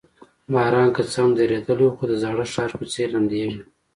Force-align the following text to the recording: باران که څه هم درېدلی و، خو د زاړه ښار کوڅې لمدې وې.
باران 0.53 0.89
که 0.95 1.01
څه 1.11 1.17
هم 1.23 1.31
درېدلی 1.39 1.85
و، 1.87 1.95
خو 1.97 2.03
د 2.11 2.13
زاړه 2.23 2.43
ښار 2.53 2.69
کوڅې 2.79 3.03
لمدې 3.13 3.41
وې. 3.49 3.61